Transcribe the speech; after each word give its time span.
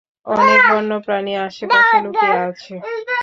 অনেক 0.33 0.59
বন্য 0.69 0.91
প্রাণী 1.05 1.33
আশেপাশে 1.45 1.95
লুকিয়ে 2.03 2.37
আছে। 2.47 2.73